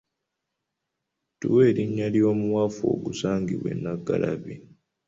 [1.39, 4.55] Tuwe erinnya ly’omuwafu ogusangibwa e Nnaggalabi